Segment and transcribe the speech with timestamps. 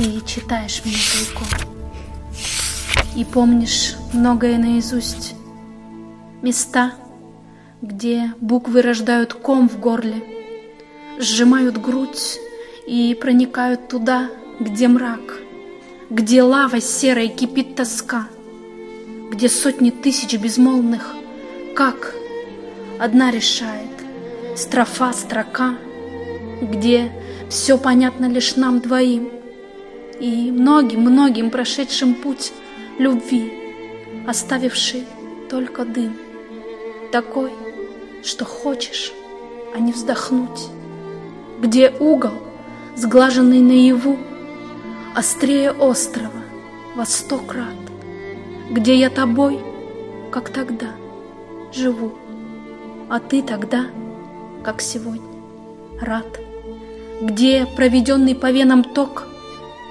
[0.00, 1.46] Ты читаешь мне тайком
[3.14, 5.34] И помнишь многое наизусть.
[6.40, 6.94] Места,
[7.82, 10.24] где буквы рождают ком в горле
[11.18, 12.38] Сжимают грудь
[12.86, 15.42] и проникают туда, где мрак
[16.08, 18.26] Где лава серой кипит тоска
[19.30, 21.14] Где сотни тысяч безмолвных
[21.76, 22.14] Как
[22.98, 23.90] одна решает
[24.56, 25.74] Строфа, строка
[26.62, 27.12] Где
[27.50, 29.39] все понятно лишь нам двоим
[30.20, 32.52] И многим-многим прошедшим путь
[32.98, 33.50] любви
[34.26, 35.04] Оставивший
[35.48, 36.14] только дым
[37.10, 37.50] Такой,
[38.22, 39.12] что хочешь,
[39.74, 40.68] а не вздохнуть.
[41.60, 42.34] Где угол,
[42.96, 44.18] сглаженный наяву
[45.14, 46.42] Острее острова
[46.94, 47.74] во сто крат.
[48.70, 49.58] Где я тобой,
[50.30, 50.88] как тогда,
[51.72, 52.12] живу
[53.08, 53.86] А ты тогда,
[54.62, 55.22] как сегодня,
[55.98, 56.38] рад.
[57.22, 59.29] Где проведенный по венам ток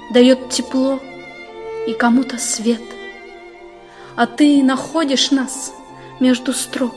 [0.09, 0.99] Дает тепло
[1.87, 2.81] и кому-то свет.
[4.15, 5.73] А ты находишь нас
[6.19, 6.95] между строк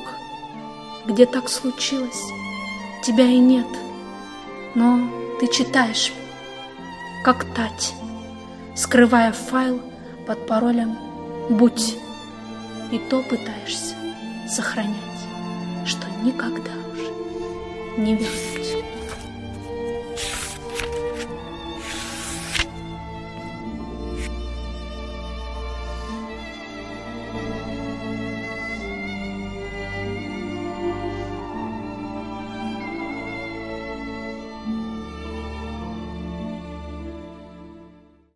[1.07, 2.23] Где так случилось,
[3.05, 3.67] тебя и нет.
[4.75, 6.13] Но ты читаешь,
[7.25, 7.95] как тать
[8.75, 9.81] Скрывая файл
[10.27, 10.97] под паролем
[11.51, 11.97] «Будь»
[12.91, 13.95] И то пытаешься
[14.49, 14.97] сохранять,
[15.87, 18.62] что никогда уже не вернешь.